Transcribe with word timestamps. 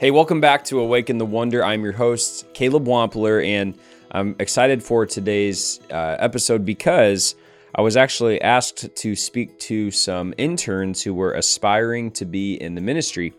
Hey, 0.00 0.10
welcome 0.10 0.40
back 0.40 0.64
to 0.64 0.80
Awaken 0.80 1.18
the 1.18 1.26
Wonder. 1.26 1.62
I'm 1.62 1.84
your 1.84 1.92
host, 1.92 2.46
Caleb 2.54 2.86
Wampler, 2.86 3.46
and 3.46 3.78
I'm 4.10 4.34
excited 4.38 4.82
for 4.82 5.04
today's 5.04 5.78
uh, 5.90 6.16
episode 6.18 6.64
because 6.64 7.34
I 7.74 7.82
was 7.82 7.98
actually 7.98 8.40
asked 8.40 8.96
to 8.96 9.14
speak 9.14 9.58
to 9.58 9.90
some 9.90 10.32
interns 10.38 11.02
who 11.02 11.12
were 11.12 11.34
aspiring 11.34 12.12
to 12.12 12.24
be 12.24 12.54
in 12.54 12.74
the 12.74 12.80
ministry. 12.80 13.34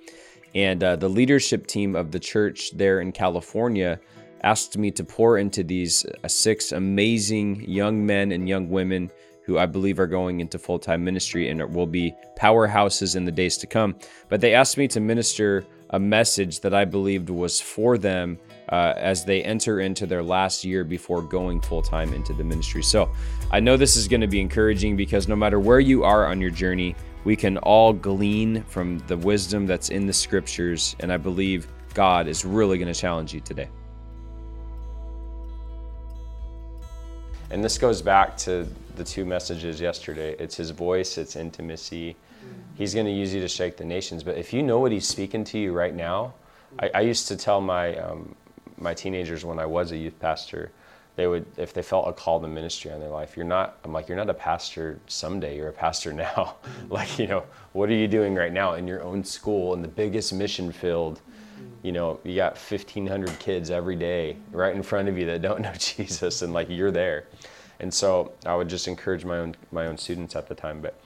And 0.53 0.84
uh, 0.84 0.98
the 0.98 1.09
leadership 1.09 1.66
team 1.66 1.95
of 1.95 2.12
the 2.12 2.20
church 2.20 2.78
there 2.78 3.02
in 3.02 3.12
California 3.12 4.00
asked 4.44 4.78
me 4.78 4.92
to 4.92 5.03
pour 5.03 5.40
into 5.40 5.64
these 5.64 6.06
uh, 6.06 6.28
six 6.28 6.73
amazing 6.73 7.68
young 7.68 8.06
men 8.06 8.31
and 8.31 8.48
young 8.48 8.70
women 8.70 9.09
who 9.52 9.57
I 9.57 9.66
believe 9.66 9.99
are 9.99 10.07
going 10.07 10.39
into 10.39 10.57
full 10.57 10.80
time 10.80 11.03
ministry 11.03 11.49
and 11.49 11.61
will 11.73 11.85
be 11.85 12.16
powerhouses 12.39 13.17
in 13.17 13.25
the 13.25 13.31
days 13.33 13.57
to 13.57 13.67
come. 13.67 13.95
But 14.30 14.39
they 14.39 14.53
asked 14.53 14.77
me 14.77 14.88
to 14.89 15.02
minister 15.02 15.66
a 15.89 15.99
message 15.99 16.61
that 16.61 16.73
I 16.73 16.85
believed 16.85 17.30
was 17.30 17.59
for 17.59 17.97
them 17.97 18.39
uh, 18.69 18.94
as 18.95 19.25
they 19.25 19.44
enter 19.44 19.81
into 19.81 20.05
their 20.05 20.23
last 20.23 20.63
year 20.63 20.85
before 20.85 21.22
going 21.22 21.59
full 21.59 21.81
time 21.81 22.13
into 22.13 22.31
the 22.33 22.45
ministry. 22.45 22.81
So 22.81 23.09
I 23.52 23.59
know 23.59 23.75
this 23.75 23.97
is 23.97 24.07
going 24.07 24.22
to 24.22 24.27
be 24.27 24.39
encouraging 24.39 24.95
because 24.95 25.27
no 25.27 25.35
matter 25.35 25.59
where 25.59 25.81
you 25.81 26.05
are 26.05 26.27
on 26.27 26.39
your 26.39 26.52
journey, 26.52 26.95
we 27.25 27.35
can 27.35 27.57
all 27.57 27.91
glean 27.91 28.63
from 28.63 28.99
the 29.07 29.17
wisdom 29.17 29.67
that's 29.67 29.89
in 29.89 30.07
the 30.07 30.13
scriptures. 30.13 30.95
And 31.02 31.11
I 31.11 31.17
believe 31.17 31.67
God 31.94 32.29
is 32.29 32.45
really 32.45 32.77
going 32.77 32.91
to 32.91 32.97
challenge 32.97 33.33
you 33.33 33.41
today. 33.41 33.67
And 37.49 37.61
this 37.61 37.77
goes 37.77 38.02
back 38.02 38.38
to 38.38 38.66
the 38.95 39.03
two 39.03 39.25
messages 39.25 39.80
yesterday 39.81 40.36
it's 40.39 40.56
his 40.56 40.72
voice, 40.72 41.17
it's 41.17 41.36
intimacy 41.36 42.16
He's 42.75 42.94
going 42.94 43.06
to 43.06 43.11
use 43.11 43.34
you 43.34 43.42
to 43.42 43.47
shake 43.47 43.78
the 43.78 43.86
nations. 43.86 44.23
But 44.23 44.38
if 44.38 44.53
you 44.53 44.64
know 44.64 44.80
what 44.80 44.92
He's 44.92 45.08
speaking 45.08 45.44
to 45.45 45.59
you 45.59 45.73
right 45.73 45.94
now, 45.94 46.34
I, 46.80 46.89
I 46.95 47.02
used 47.02 47.28
to 47.28 47.36
tell 47.36 47.62
my 47.62 47.95
um, 47.97 48.36
my 48.78 48.94
teenagers 48.94 49.45
when 49.45 49.59
I 49.59 49.66
was 49.66 49.92
a 49.92 49.97
youth 49.97 50.17
pastor, 50.19 50.72
they 51.16 51.28
would 51.28 51.45
if 51.58 51.73
they 51.73 51.81
felt 51.81 52.08
a 52.08 52.14
call 52.14 52.39
to 52.42 52.47
ministry 52.47 52.92
on 52.92 53.00
their 53.00 53.09
life. 53.09 53.36
You're 53.36 53.46
not. 53.46 53.78
I'm 53.84 53.94
like 53.94 54.07
you're 54.07 54.18
not 54.18 54.29
a 54.29 54.34
pastor 54.34 55.00
someday. 55.08 55.58
You're 55.58 55.69
a 55.69 55.73
pastor 55.73 56.13
now. 56.28 56.56
like 56.90 57.19
you 57.19 57.28
know, 57.28 57.44
what 57.73 57.90
are 57.90 57.94
you 57.96 58.08
doing 58.08 58.35
right 58.35 58.53
now 58.53 58.73
in 58.73 58.88
your 58.88 59.03
own 59.03 59.23
school 59.23 59.73
in 59.73 59.81
the 59.81 59.88
biggest 59.88 60.34
mission 60.34 60.72
field? 60.72 61.22
You 61.84 61.91
know, 61.91 62.19
you 62.23 62.35
got 62.35 62.58
1,500 62.58 63.40
kids 63.40 63.72
every 63.72 63.96
day 63.96 64.38
right 64.52 64.75
in 64.75 64.84
front 64.84 65.09
of 65.09 65.18
you 65.18 65.25
that 65.25 65.41
don't 65.41 65.62
know 65.62 65.73
Jesus, 65.78 66.41
and 66.41 66.53
like 66.53 66.69
you're 66.69 66.91
there. 66.91 67.25
And 67.81 67.92
so 67.92 68.31
I 68.46 68.56
would 68.56 68.69
just 68.69 68.88
encourage 68.88 69.25
my 69.25 69.40
own 69.40 69.56
my 69.72 69.88
own 69.88 69.97
students 69.97 70.36
at 70.36 70.47
the 70.47 70.56
time, 70.56 70.81
but 70.81 71.00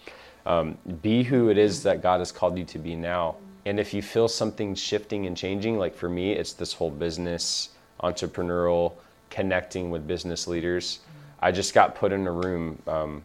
um, 0.46 0.78
be 1.02 1.24
who 1.24 1.50
it 1.50 1.58
is 1.58 1.81
that 1.84 2.03
God 2.03 2.19
has 2.19 2.31
called 2.31 2.58
you 2.58 2.66
to 2.66 2.78
be 2.78 2.96
now. 2.96 3.38
And 3.66 3.80
if 3.80 3.94
you 3.94 4.03
feel 4.03 4.28
something 4.28 4.75
shifting 4.75 5.25
and 5.25 5.35
changing, 5.35 5.80
like 5.80 5.96
for 5.96 6.09
me, 6.09 6.34
it's 6.34 6.53
this 6.53 6.74
whole 6.74 6.91
business, 6.91 7.69
entrepreneurial, 8.03 8.94
connecting 9.31 9.90
with 9.90 10.06
business 10.06 10.47
leaders. 10.47 11.00
I 11.40 11.52
just 11.52 11.74
got 11.74 11.96
put 11.96 12.12
in 12.12 12.28
a 12.28 12.31
room 12.31 12.78
um, 12.88 13.24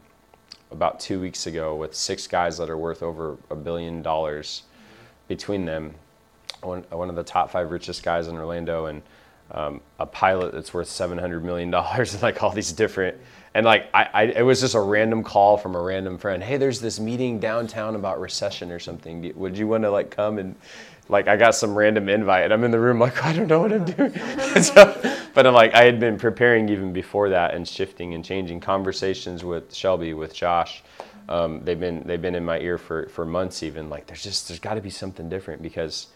about 0.71 1.01
two 1.01 1.21
weeks 1.21 1.47
ago 1.47 1.75
with 1.75 1.95
six 1.95 2.27
guys 2.27 2.57
that 2.59 2.71
are 2.71 2.79
worth 2.79 3.03
over 3.03 3.37
a 3.51 3.57
billion 3.57 4.01
dollars 4.01 4.63
between 5.29 5.65
them. 5.65 5.95
One, 6.63 6.85
one 6.91 7.11
of 7.11 7.17
the 7.17 7.25
top 7.25 7.51
five 7.51 7.71
richest 7.71 8.03
guys 8.03 8.29
in 8.29 8.37
Orlando, 8.37 8.87
and 8.87 9.03
um, 9.53 9.81
a 9.99 10.07
pilot 10.07 10.53
that's 10.53 10.73
worth 10.73 10.89
$700 10.89 11.43
million, 11.43 11.73
and 11.75 12.23
like 12.23 12.43
all 12.43 12.51
these 12.51 12.73
different 12.73 13.17
and 13.55 13.67
like 13.67 13.91
I, 13.93 14.09
I, 14.13 14.23
it 14.25 14.43
was 14.43 14.61
just 14.61 14.75
a 14.75 14.81
random 14.81 15.25
call 15.25 15.57
from 15.57 15.75
a 15.75 15.81
random 15.81 16.19
friend. 16.19 16.43
Hey 16.43 16.57
there's 16.57 16.81
this 16.81 17.01
meeting 17.01 17.41
downtown 17.41 17.97
about 17.97 18.21
recession 18.21 18.71
or 18.71 18.79
something. 18.79 19.33
Would 19.35 19.59
you 19.59 19.67
want 19.67 19.83
to 19.83 19.91
like 19.91 20.11
come 20.11 20.39
and 20.39 20.55
like 21.09 21.27
i 21.27 21.37
got 21.37 21.57
some 21.57 21.75
random 21.75 22.09
invite 22.09 22.45
and 22.45 22.53
i'm 22.53 22.63
in 22.63 22.71
the 22.71 22.79
room 22.79 23.01
like 23.01 23.25
i 23.25 23.33
don't 23.33 23.49
know 23.49 23.61
what 23.61 23.73
i'm 23.73 23.85
doing. 23.85 24.13
So, 24.63 25.19
but 25.35 25.47
i'm 25.47 25.55
like 25.55 25.75
i 25.75 25.85
had 25.85 25.99
been 25.99 26.17
preparing 26.19 26.69
even 26.69 26.93
before 26.93 27.31
that 27.31 27.55
and 27.55 27.67
shifting 27.67 28.15
and 28.15 28.25
changing 28.25 28.61
conversations 28.61 29.45
with 29.45 29.75
shelby 29.75 30.15
with 30.15 30.33
josh. 30.35 30.83
Um, 31.29 31.63
they've 31.65 31.79
been 31.79 32.03
they've 32.07 32.21
been 32.21 32.35
in 32.35 32.45
my 32.45 32.59
ear 32.59 32.77
for 32.77 33.09
for 33.09 33.25
months 33.25 33.63
even. 33.63 33.89
Like 33.89 34.07
there's 34.07 34.23
just 34.23 34.49
there's 34.49 34.59
got 34.59 34.75
to 34.75 34.81
be 34.81 34.91
something 34.91 35.29
different 35.29 35.63
because 35.63 36.09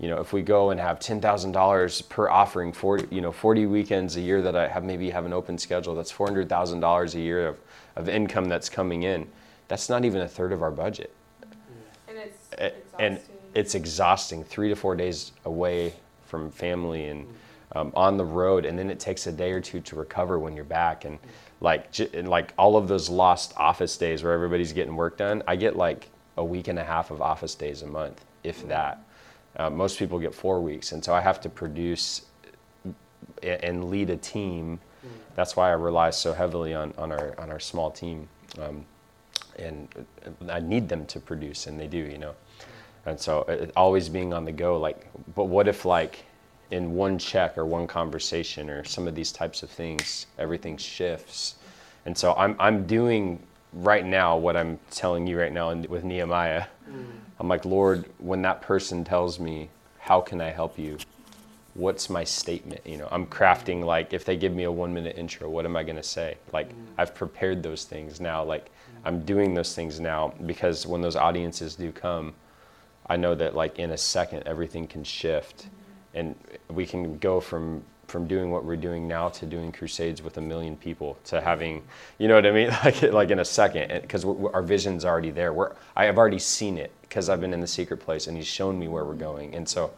you 0.00 0.08
know, 0.08 0.20
if 0.20 0.32
we 0.32 0.42
go 0.42 0.70
and 0.70 0.78
have 0.78 1.00
ten 1.00 1.20
thousand 1.20 1.52
dollars 1.52 2.02
per 2.02 2.28
offering, 2.28 2.72
for 2.72 2.98
you 3.10 3.20
know, 3.20 3.32
forty 3.32 3.66
weekends 3.66 4.16
a 4.16 4.20
year 4.20 4.40
that 4.42 4.54
I 4.54 4.68
have 4.68 4.84
maybe 4.84 5.10
have 5.10 5.26
an 5.26 5.32
open 5.32 5.58
schedule, 5.58 5.94
that's 5.94 6.10
four 6.10 6.26
hundred 6.26 6.48
thousand 6.48 6.80
dollars 6.80 7.14
a 7.14 7.20
year 7.20 7.48
of, 7.48 7.60
of 7.96 8.08
income 8.08 8.44
that's 8.46 8.68
coming 8.68 9.02
in. 9.02 9.28
That's 9.66 9.88
not 9.88 10.04
even 10.04 10.20
a 10.20 10.28
third 10.28 10.52
of 10.52 10.62
our 10.62 10.70
budget. 10.70 11.12
And 12.06 12.16
it's 12.16 12.48
exhausting. 12.52 12.80
and 13.00 13.20
it's 13.54 13.74
exhausting. 13.74 14.44
Three 14.44 14.68
to 14.68 14.76
four 14.76 14.94
days 14.94 15.32
away 15.44 15.94
from 16.26 16.50
family 16.50 17.06
and 17.06 17.26
um, 17.74 17.92
on 17.96 18.16
the 18.16 18.24
road, 18.24 18.64
and 18.64 18.78
then 18.78 18.90
it 18.90 19.00
takes 19.00 19.26
a 19.26 19.32
day 19.32 19.50
or 19.50 19.60
two 19.60 19.80
to 19.80 19.96
recover 19.96 20.38
when 20.38 20.54
you're 20.54 20.64
back. 20.64 21.06
And 21.06 21.18
like 21.60 21.98
and 22.14 22.28
like 22.28 22.54
all 22.56 22.76
of 22.76 22.86
those 22.86 23.08
lost 23.08 23.52
office 23.56 23.96
days 23.96 24.22
where 24.22 24.32
everybody's 24.32 24.72
getting 24.72 24.94
work 24.94 25.16
done, 25.16 25.42
I 25.48 25.56
get 25.56 25.74
like 25.74 26.08
a 26.36 26.44
week 26.44 26.68
and 26.68 26.78
a 26.78 26.84
half 26.84 27.10
of 27.10 27.20
office 27.20 27.56
days 27.56 27.82
a 27.82 27.86
month, 27.88 28.24
if 28.44 28.66
that 28.68 29.02
uh, 29.56 29.70
most 29.70 29.98
people 29.98 30.18
get 30.18 30.34
four 30.34 30.60
weeks, 30.60 30.92
and 30.92 31.04
so 31.04 31.14
I 31.14 31.20
have 31.20 31.40
to 31.42 31.48
produce 31.48 32.22
and 33.42 33.90
lead 33.90 34.10
a 34.10 34.16
team. 34.16 34.80
That's 35.34 35.56
why 35.56 35.70
I 35.70 35.72
rely 35.72 36.10
so 36.10 36.32
heavily 36.32 36.74
on, 36.74 36.92
on 36.98 37.12
our 37.12 37.34
on 37.38 37.50
our 37.50 37.60
small 37.60 37.90
team, 37.90 38.28
um, 38.60 38.84
and 39.58 39.88
I 40.48 40.60
need 40.60 40.88
them 40.88 41.06
to 41.06 41.20
produce, 41.20 41.66
and 41.66 41.78
they 41.78 41.86
do, 41.86 41.98
you 41.98 42.18
know. 42.18 42.34
And 43.06 43.18
so 43.18 43.42
it, 43.42 43.72
always 43.76 44.08
being 44.08 44.34
on 44.34 44.44
the 44.44 44.52
go, 44.52 44.78
like, 44.78 45.06
but 45.34 45.44
what 45.44 45.68
if 45.68 45.84
like 45.84 46.24
in 46.70 46.94
one 46.94 47.18
check 47.18 47.56
or 47.56 47.64
one 47.64 47.86
conversation 47.86 48.68
or 48.68 48.84
some 48.84 49.08
of 49.08 49.14
these 49.14 49.32
types 49.32 49.62
of 49.62 49.70
things, 49.70 50.26
everything 50.38 50.76
shifts. 50.76 51.54
And 52.04 52.16
so 52.16 52.34
I'm 52.34 52.56
I'm 52.58 52.86
doing 52.86 53.42
right 53.72 54.04
now 54.04 54.36
what 54.36 54.56
I'm 54.56 54.78
telling 54.90 55.26
you 55.26 55.38
right 55.38 55.52
now 55.52 55.74
with 55.74 56.04
Nehemiah. 56.04 56.66
Mm. 56.88 57.06
I'm 57.38 57.48
like, 57.48 57.64
Lord, 57.64 58.06
when 58.18 58.42
that 58.42 58.62
person 58.62 59.04
tells 59.04 59.38
me, 59.38 59.68
how 59.98 60.20
can 60.20 60.40
I 60.40 60.50
help 60.50 60.78
you? 60.78 60.98
What's 61.74 62.10
my 62.10 62.24
statement? 62.24 62.80
You 62.84 62.96
know, 62.96 63.08
I'm 63.10 63.26
crafting 63.26 63.84
like 63.84 64.12
if 64.12 64.24
they 64.24 64.36
give 64.36 64.52
me 64.52 64.64
a 64.64 64.72
one 64.72 64.92
minute 64.92 65.16
intro, 65.16 65.48
what 65.48 65.64
am 65.64 65.76
I 65.76 65.82
going 65.84 65.96
to 65.96 66.02
say? 66.02 66.36
Like, 66.52 66.70
mm. 66.70 66.74
I've 66.96 67.14
prepared 67.14 67.62
those 67.62 67.84
things 67.84 68.20
now. 68.20 68.42
Like, 68.42 68.66
mm. 68.66 68.70
I'm 69.04 69.24
doing 69.24 69.54
those 69.54 69.74
things 69.74 70.00
now 70.00 70.34
because 70.46 70.86
when 70.86 71.00
those 71.00 71.16
audiences 71.16 71.76
do 71.76 71.92
come, 71.92 72.34
I 73.06 73.16
know 73.16 73.34
that 73.34 73.54
like 73.54 73.78
in 73.78 73.90
a 73.92 73.98
second, 73.98 74.42
everything 74.46 74.86
can 74.86 75.04
shift 75.04 75.68
and 76.14 76.34
we 76.68 76.86
can 76.86 77.18
go 77.18 77.40
from 77.40 77.82
from 78.08 78.26
doing 78.26 78.50
what 78.50 78.64
we're 78.64 78.76
doing 78.76 79.06
now 79.06 79.28
to 79.28 79.44
doing 79.44 79.70
crusades 79.70 80.22
with 80.22 80.38
a 80.38 80.40
million 80.40 80.74
people 80.76 81.18
to 81.24 81.40
having 81.40 81.82
you 82.16 82.26
know 82.26 82.34
what 82.34 82.46
i 82.46 82.50
mean? 82.50 82.70
Like 82.84 83.02
like 83.02 83.30
in 83.30 83.38
a 83.38 83.44
second 83.44 84.00
because 84.00 84.24
our 84.24 84.62
vision's 84.62 85.04
already 85.04 85.30
there. 85.30 85.52
We're 85.52 85.72
i 85.94 86.06
have 86.06 86.18
already 86.18 86.38
seen 86.38 86.78
it 86.78 86.90
because 87.02 87.28
i've 87.28 87.40
been 87.40 87.52
in 87.52 87.60
the 87.60 87.66
secret 87.66 87.98
place 87.98 88.26
and 88.26 88.36
he's 88.36 88.46
shown 88.46 88.78
me 88.78 88.88
where 88.88 89.04
we're 89.04 89.14
going. 89.14 89.54
And 89.54 89.68
so 89.68 89.92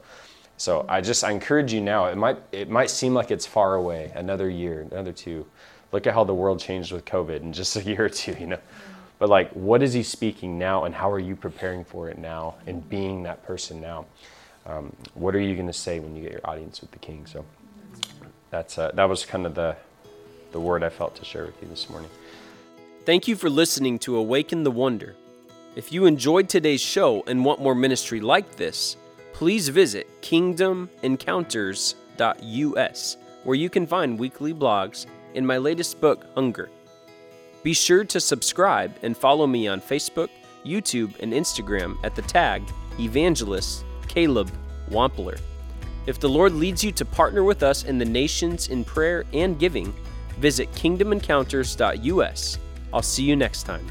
so 0.57 0.85
i 0.89 1.01
just 1.01 1.25
i 1.25 1.31
encourage 1.31 1.73
you 1.73 1.81
now 1.81 2.07
it 2.07 2.17
might 2.17 2.39
it 2.53 2.69
might 2.69 2.91
seem 2.91 3.15
like 3.15 3.31
it's 3.31 3.47
far 3.47 3.77
away 3.77 4.13
another 4.15 4.51
year 4.51 4.87
another 4.91 5.13
two. 5.13 5.47
Look 5.93 6.06
at 6.06 6.15
how 6.15 6.25
the 6.25 6.35
world 6.35 6.59
changed 6.59 6.93
with 6.93 7.05
covid 7.05 7.41
in 7.43 7.53
just 7.63 7.77
a 7.77 7.83
year 7.83 8.05
or 8.06 8.11
two 8.11 8.35
you 8.41 8.47
know? 8.49 8.61
But 9.21 9.29
like 9.29 9.53
what 9.53 9.83
is 9.85 9.93
he 9.93 10.03
speaking 10.03 10.59
now 10.59 10.85
and 10.85 10.95
how 10.95 11.11
are 11.13 11.21
you 11.21 11.37
preparing 11.37 11.85
for 11.85 12.09
it 12.11 12.19
now 12.19 12.56
and 12.67 12.87
being 12.89 13.23
that 13.23 13.45
person 13.45 13.81
now? 13.81 14.06
Um, 14.67 14.95
what 15.15 15.35
are 15.35 15.41
you 15.41 15.55
going 15.55 15.67
to 15.69 15.73
say 15.73 16.01
when 16.01 16.15
you 16.15 16.23
get 16.23 16.33
your 16.33 16.43
audience 16.45 16.81
with 16.81 16.91
the 16.91 16.99
king? 16.99 17.25
So 17.27 17.45
that's 18.50 18.79
uh, 18.79 18.91
that 18.94 19.08
was 19.08 19.25
kind 19.25 19.47
of 19.47 19.55
the 19.55 19.76
the 20.52 20.61
word 20.61 20.82
I 20.82 20.91
felt 20.91 21.14
to 21.17 21.25
share 21.25 21.47
with 21.47 21.61
you 21.62 21.69
this 21.69 21.88
morning. 21.88 22.11
Thank 23.05 23.29
you 23.29 23.37
for 23.37 23.49
listening 23.49 23.99
to 24.00 24.17
Awaken 24.17 24.64
the 24.64 24.70
Wonder. 24.70 25.14
If 25.76 25.93
you 25.93 26.06
enjoyed 26.06 26.49
today's 26.49 26.81
show 26.81 27.23
and 27.26 27.44
want 27.44 27.61
more 27.61 27.75
ministry 27.75 28.20
like 28.20 28.56
this, 28.56 28.97
please 29.32 29.69
visit 29.69 30.08
kingdomencounters.us, 30.20 33.17
where 33.44 33.56
you 33.56 33.70
can 33.70 33.87
find 33.87 34.19
weekly 34.19 34.53
blogs 34.53 35.06
and 35.35 35.46
my 35.46 35.58
latest 35.58 36.00
book, 36.00 36.26
Hunger. 36.35 36.69
Be 37.62 37.73
sure 37.73 38.05
to 38.05 38.19
subscribe 38.20 38.96
and 39.03 39.17
follow 39.17 39.46
me 39.46 39.69
on 39.69 39.81
Facebook, 39.81 40.29
YouTube, 40.64 41.17
and 41.20 41.32
Instagram 41.32 41.96
at 42.05 42.17
the 42.17 42.23
tag 42.23 42.64
Evangelist 42.99 43.85
Caleb 44.08 44.50
Wampler. 44.91 45.38
If 46.06 46.19
the 46.19 46.29
Lord 46.29 46.52
leads 46.52 46.82
you 46.82 46.93
to 46.93 47.05
partner 47.05 47.44
with 47.44 47.62
us 47.62 47.85
in 47.85 47.99
the 47.99 48.05
nations 48.05 48.69
in 48.69 48.85
prayer 48.85 49.25
and 49.32 49.58
giving, 49.58 49.94
visit 50.38 50.70
kingdomencounters.us. 50.73 52.58
I'll 52.93 53.02
see 53.02 53.25
you 53.25 53.37
next 53.37 53.64
time. 53.64 53.87